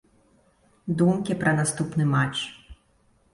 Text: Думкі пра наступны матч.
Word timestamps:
Думкі 1.01 1.37
пра 1.43 1.51
наступны 1.59 2.09
матч. 2.15 2.37